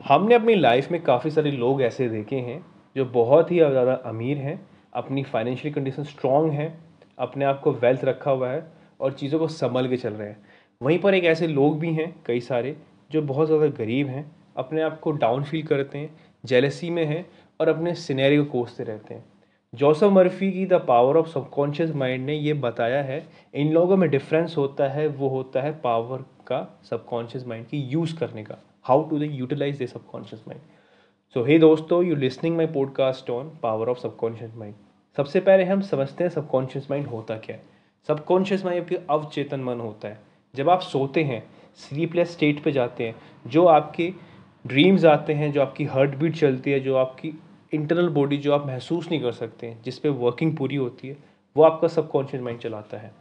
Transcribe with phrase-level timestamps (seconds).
[0.00, 2.64] हमने अपनी लाइफ में काफ़ी सारे लोग ऐसे देखे हैं
[2.96, 4.60] जो बहुत ही ज़्यादा अमीर हैं,
[4.94, 6.72] अपनी फाइनेंशियल कंडीशन स्ट्रॉन्ग है,
[7.18, 8.66] अपने आप को वेल्थ रखा हुआ है
[9.00, 10.42] और चीज़ों को संभल के चल रहे हैं।
[10.80, 12.76] वहीं पर एक ऐसे लोग भी हैं, कई सारे,
[13.10, 14.24] जो बहुत ज़्यादा गरीब हैं,
[14.56, 16.14] अपने आप को डाउन फील करते हैं
[16.44, 17.24] जेलसी में हैं
[17.60, 19.24] और अपने सिनेरी को कोसते रहते हैं।
[19.72, 23.22] जोसफ मर्फी की The Power of Subconscious Mind ने ये बताया है,
[23.54, 28.18] इन लोगों में डिफरेंस होता है, वो होता है पावर का सबकॉन्शियस माइंड की यूज़
[28.18, 30.62] करने का। How to they utilize the subconscious mind
[31.34, 34.74] so hey दोस्तों you listening my podcast on power of subconscious mind
[35.16, 37.62] सबसे पहले हम समझते हैं सबकॉन्शियस माइंड होता क्या है।
[38.08, 40.20] सबकॉन्शियस माइंड आपके अवचेतन मन होता है।
[40.54, 43.14] जब आप सोते हैं स्लीपलेस स्टेट पे जाते हैं,
[43.46, 44.12] जो आपके
[44.66, 47.32] ड्रीम्स आते हैं, जो आपकी हार्ट बीट चलती है, जो आपकी
[47.72, 51.16] इंटरनल बॉडी जो आप महसूस नहीं कर सकते हैं, जिस पे वर्किंग पूरी होती है,
[51.56, 53.14] वो आपका सबकॉन्शियस माइंड चलाता है।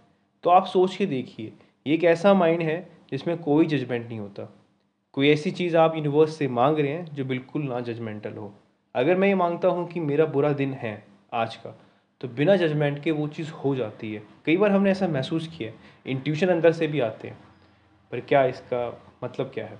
[0.44, 1.54] तो आप सोच के देखिए,
[1.88, 4.59] ये एक ऐसा माइंड है जिसमें कोई जजमेंट नहीं होता।
[5.14, 8.52] कोई ऐसी चीज़ आप यूनिवर्स से मांग रहे हैं जो बिल्कुल ना जजमेंटल हो।
[8.96, 11.04] अगर मैं ये माँगता हूँ कि मेरा बुरा दिन है
[11.34, 11.70] आज का
[12.22, 15.70] तो बिना जजमेंट के वो चीज़ हो जाती है। कई बार हमने ऐसा महसूस किया
[15.70, 15.76] है
[16.06, 17.38] इंट्यूशन अंदर से भी आते हैं
[18.12, 19.80] पर क्या इसका मतलब क्या है?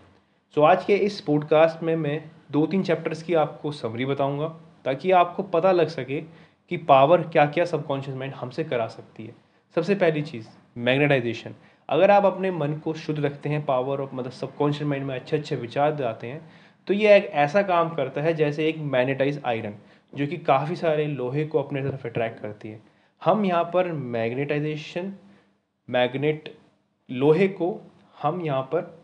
[0.56, 4.48] सो so, आज के इस पॉडकास्ट में मैं दो तीन चैप्टर्स की आपको समरी बताऊँगा
[4.86, 6.22] ताकि आपको पता लग सके
[6.72, 9.36] कि पावर क्या क्या सबकॉन्शियस माइंड हमसे करा सकती है।
[9.76, 11.56] सबसे पहली चीज़ मैग्नेटाइजेशन
[11.90, 15.38] अगर आप अपने मन को शुद्ध रखते हैं पावर और मतलब सबकॉन्शियस माइंड में अच्छे
[15.38, 16.42] अच्छे विचार लाते हैं
[16.88, 19.76] तो ये एक ऐसा काम करता है जैसे एक मैग्नेटाइज आयरन
[20.14, 22.80] जो कि काफ़ी सारे लोहे को अपने तरफ़ अट्रैक्ट करती है।
[23.22, 25.14] हम यहाँ पर मैग्नेटाइजेशन
[25.90, 26.54] मैग्नेट
[27.10, 27.70] लोहे को
[28.22, 29.04] हम यहाँ पर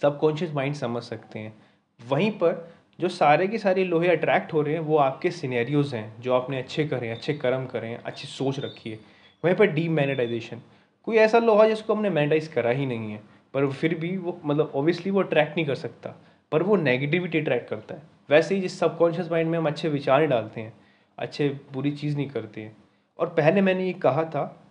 [0.00, 1.52] सबकॉन्शियस माइंड समझ सकते हैं।
[2.00, 2.68] वहीं पर
[3.00, 6.58] जो सारे के सारे लोहे अट्रैक्ट हो रहे हैं, वो आपके सिनेरियोज़ हैं, जो आपने
[6.58, 8.98] अच्छे करें, अच्छे कर्म करें, अच्छी सोच रखी है।
[9.44, 10.60] वहीं पर डी मैग्नेटाइजेशन
[11.06, 13.20] कोई ऐसा लोहा जिसको हमने मैनेटाइज करा ही नहीं है,
[13.54, 16.14] पर फिर भी वो मतलब ऑब्वियसली वो अट्रैक्ट नहीं कर सकता,
[16.52, 20.18] पर वो नेगेटिविटी अट्रैक्ट करता है। वैसे ही जिस सबकॉन्शियस माइंड में हम अच्छे विचार
[20.18, 20.72] नहीं डालते हैं,
[21.18, 22.76] अच्छे बुरी चीज़ नहीं करते हैं।
[23.18, 24.62] और पहले मैंने ये कहा था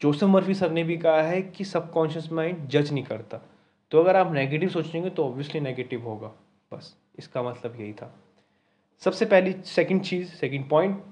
[0.00, 3.40] जोसफ मर्फी सर ने भी कहा है कि सबकॉन्शियस माइंड जज नहीं करता।
[3.90, 6.32] तो अगर आप नेगेटिव सोचेंगे तो ऑब्वियसली नेगेटिव होगा,
[6.72, 8.14] बस, इसका मतलब यही था।
[9.02, 11.02] सबसे पहली सेकंड चीज़ सेकंड पॉइंट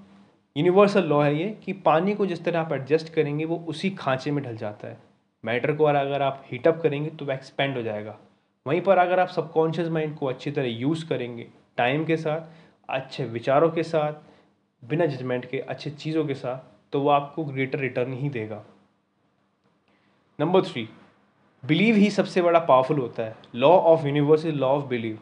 [0.56, 4.30] यूनिवर्सल लॉ है ये कि पानी को जिस तरह आप एडजस्ट करेंगे, वो उसी खांचे
[4.30, 4.98] में ढल जाता है।
[5.44, 8.16] मैटर को अगर आप हीटअप करेंगे तो वह एक्सपेंड हो जाएगा।
[8.66, 11.46] वहीं पर अगर आप सबकॉन्शियस माइंड को अच्छी तरह यूज़ करेंगे
[11.76, 12.40] टाइम के साथ,
[12.88, 14.12] अच्छे विचारों के साथ,
[14.82, 18.62] बिना जजमेंट के, अच्छे चीज़ों के साथ तो वो आपको ग्रेटर रिटर्न ही देगा।
[20.38, 20.88] नंबर थ्री
[21.64, 25.18] बिलीव ही सबसे बड़ा पावरफुल होता है। Law of universe is law of believe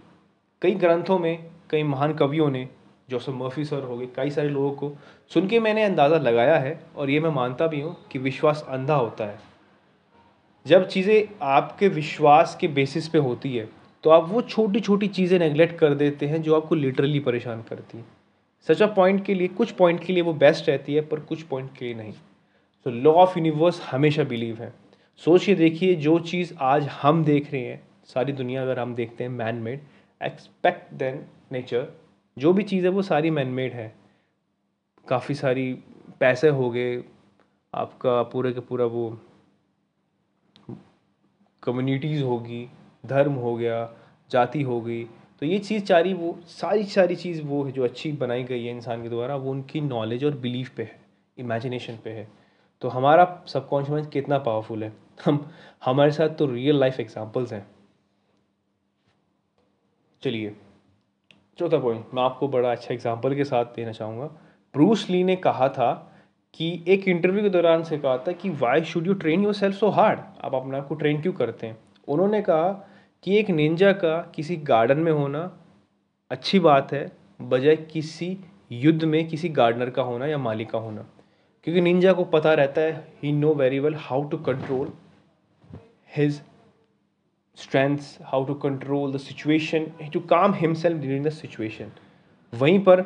[0.62, 2.68] कई ग्रंथों में, कई महान कवियों ने
[3.09, 4.92] जोसफ मर्फी सर हो गए, कई सारे लोगों को
[5.31, 8.94] सुन के मैंने अंदाज़ा लगाया है और ये मैं मानता भी हूँ कि विश्वास अंधा
[8.94, 9.38] होता है।
[10.66, 13.69] जब चीज़ें आपके विश्वास के बेसिस पे होती है
[14.04, 17.98] तो आप वो छोटी छोटी चीज़ें नेगलेक्ट कर देते हैं जो आपको लिटरली परेशान करती
[17.98, 18.06] हैं।
[18.66, 21.43] सच अ पॉइंट के लिए, कुछ पॉइंट के लिए वो बेस्ट रहती है, पर कुछ
[21.43, 22.12] पॉइंट के लिए नहीं।
[22.87, 24.72] तो लॉ ऑफ़ यूनिवर्स हमेशा बिलीव है।
[25.22, 29.31] सोचिए, देखिए, जो चीज़ आज हम देख रहे हैं, सारी दुनिया अगर हम देखते हैं
[29.31, 29.81] man made
[30.20, 31.87] expect than nature
[32.38, 33.94] जो भी चीज़ है वो सारी मैन मेड है।
[35.08, 35.74] काफ़ी सारी
[36.20, 37.04] पैसे हो गए,
[37.74, 39.20] आपका पूरे का पूरा वो
[41.62, 42.70] कम्युनिटीज़ होगी
[43.06, 43.94] धर्म हो गया,
[44.30, 48.12] जाति हो गई। तो ये चीज़ सारी वो, सारी सारी चीज़ वो है जो अच्छी
[48.12, 51.00] बनाई गई है इंसान के द्वारा, वो उनकी नॉलेज और बिलीफ पे है
[51.38, 52.28] इमेजिनेशन पे है।
[52.80, 54.92] तो हमारा सबकॉन्शियस माइंड कितना पावरफुल है।
[55.24, 55.50] हम,
[55.84, 57.66] हमारे साथ तो रियल लाइफ एग्जांपल्स हैं।
[60.22, 60.56] चलिए।
[61.59, 64.25] चौथा पॉइंट मैं आपको बड़ा अच्छा एग्ज़ाम्पल के साथ देना चाहूँगा।
[64.75, 65.92] ब्रूस ली ने कहा था
[66.54, 69.88] कि एक इंटरव्यू के दौरान से कहा था कि why should you train yourself so
[69.91, 71.76] hard आप अपने आप को ट्रेन क्यों करते हैं?
[72.09, 72.69] उन्होंने कहा
[73.25, 75.50] कि एक निंजा का किसी गार्डन में होना
[76.31, 77.10] अच्छी बात है,
[77.43, 78.37] बजाय किसी
[78.72, 81.06] युद्ध में किसी गार्डनर का होना या मालिक का होना।
[81.66, 84.93] क्योंकि निंजा को पता रहता है he know very well how to control
[86.16, 86.41] his
[87.59, 91.90] strengths, how to control the situation, to calm himself during the situation.
[92.52, 93.05] वहीं पर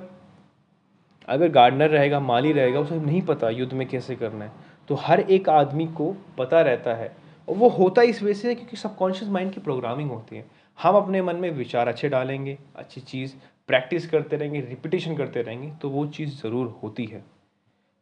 [1.28, 4.52] अगर गार्डनर रहेगा माली रहेगा उसे नहीं पता युद्ध में कैसे करना है।
[4.88, 7.16] तो हर एक आदमी को पता रहता है।
[7.48, 10.44] और वो होता इस वजह से क्योंकि सबकॉन्शियस माइंड की प्रोग्रामिंग होती है।
[10.78, 13.34] हम अपने मन में विचार अच्छे डालेंगे अच्छी चीज़
[13.68, 17.22] प्रैक्टिस करते रहेंगे रिपीटेशन करते रहेंगे तो वो चीज़ ज़रूर होती है।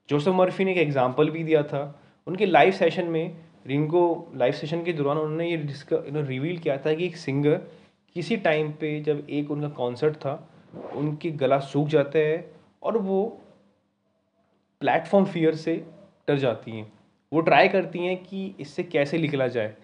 [0.08, 1.82] जोसफ मर्फी ने एक एग्ज़ाम्पल भी दिया था।
[2.26, 3.36] उनके लाइव सेशन में
[3.66, 7.56] रिंगो लाइव सेशन के दौरान उन्होंने ये डिस्क रिवील किया था कि एक सिंगर
[8.16, 10.48] किसी टाइम पे जब एक उनका कॉन्सर्ट था,
[10.94, 12.50] उनकी गला सूख जाता है
[12.82, 13.24] और वो
[14.80, 15.74] प्लेटफॉर्म फियर से
[16.28, 16.92] डर जाती हैं।
[17.32, 19.74] वो ट्राई करती हैं कि इससे कैसे निकला जाए।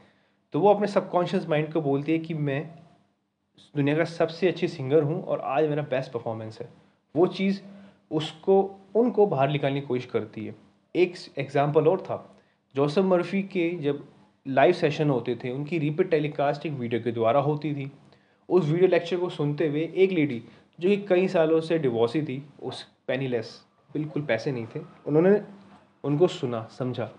[0.55, 2.63] तो वो अपने सबकॉन्शियस माइंड को बोलती है कि मैं
[3.75, 6.69] दुनिया का सबसे अच्छी सिंगर हूँ और आज मेरा बेस्ट परफॉर्मेंस है।
[7.15, 7.61] वो चीज़
[8.11, 10.55] उसको, उनको बाहर निकालने की कोशिश करती है।
[10.95, 12.17] एक एग्ज़ाम्पल और था।
[12.75, 14.05] जोसफ मर्फी के जब
[14.47, 17.91] लाइव सेशन होते थे, उनकी रिपीट टेलीकास्ट एक वीडियो के द्वारा होती थी।
[18.49, 20.43] उस वीडियो लेक्चर को सुनते हुए एक लेडी
[20.81, 23.61] जो कि कई सालों से डिवोर्सी थी, उस पेनीलेस
[23.93, 25.41] बिल्कुल पैसे नहीं थे, उन्होंने
[26.05, 27.11] उनको सुना, समझा।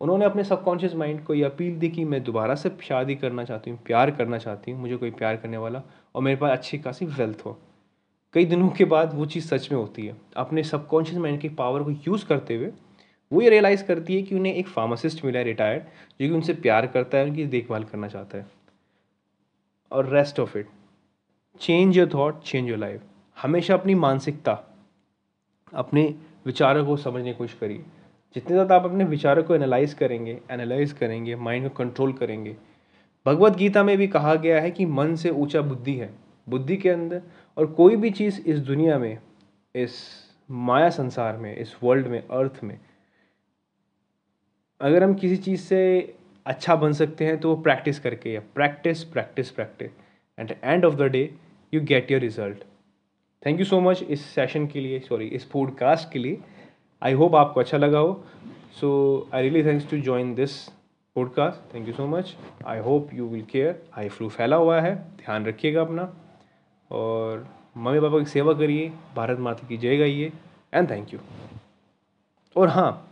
[0.00, 3.70] उन्होंने अपने सबकॉन्शियस माइंड को ये अपील दी कि मैं दोबारा से शादी करना चाहती
[3.70, 5.82] हूँ, प्यार करना चाहती हूँ, मुझे कोई प्यार करने वाला
[6.14, 7.58] और मेरे पास अच्छी खासी वेल्थ हो।
[8.34, 11.82] कई दिनों के बाद वो चीज़ सच में होती है। अपने सबकॉन्शियस माइंड की पावर
[11.82, 12.70] को यूज़ करते हुए
[13.32, 16.54] वो ये रियलाइज़ करती है कि उन्हें एक फार्मासिस्ट मिला है रिटायर्ड जो कि उनसे
[16.54, 18.46] प्यार करता है, उनकी देखभाल करना चाहता है।
[19.90, 20.68] और rest of it
[21.60, 23.02] change your thought change your life
[23.36, 24.52] हमेशा अपनी मानसिकता,
[25.72, 26.14] अपने
[26.46, 27.84] विचारों को समझने की कोशिश करिए।
[28.36, 32.56] जितने ज़्यादा आप अपने विचारों को एनालाइज करेंगे एनालाइज करेंगे माइंड को कंट्रोल करेंगे।
[33.26, 36.12] भगवत गीता में भी कहा गया है कि मन से ऊँचा बुद्धि है।
[36.46, 37.22] बुद्धि के अंदर
[37.56, 39.18] और कोई भी चीज़ इस दुनिया में,
[39.74, 40.00] इस
[40.50, 42.78] माया संसार में, इस वर्ल्ड में अर्थ में
[44.82, 45.80] अगर हम किसी चीज़ से
[46.46, 49.90] अच्छा बन सकते हैं तो वो प्रैक्टिस करके या practice practice practice
[50.38, 51.28] and end of the day
[51.72, 52.64] you get your result
[53.46, 56.38] thank you so much इस सेशन के लिए सॉरी इस पॉडकास्ट के लिए.
[57.02, 58.24] आई होप आपको अच्छा लगा हो.
[58.80, 60.58] So I really thanks to join this
[61.16, 62.34] podcast thank you so much
[62.66, 64.94] I hope you will care eye flu फैला हुआ है.
[64.94, 66.02] ध्यान रखिएगा अपना.
[66.90, 67.46] और
[67.76, 68.90] मम्मी पापा की सेवा करिए.
[69.16, 70.32] भारत माता की जय गाइए.
[70.74, 71.20] एंड थैंक यू
[72.56, 73.08] और हाँ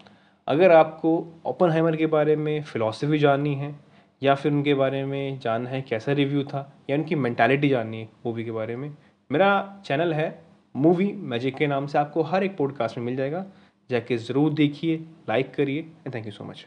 [0.50, 1.10] अगर आपको
[1.46, 3.74] ओपन हैमर के बारे में फ़िलासफ़ी जाननी है,
[4.22, 8.08] या फिर उनके बारे में जानना है कैसा रिव्यू था, या उनकी मैंटेलिटी जाननी है
[8.26, 8.90] मूवी के बारे में,
[9.30, 10.28] मेरा चैनल है
[10.74, 13.44] मूवी मैजिक के नाम से आपको हर एक पॉडकास्ट में मिल जाएगा।
[13.90, 14.96] जाके ज़रूर देखिए,
[15.28, 16.66] लाइक करिए and thank you so much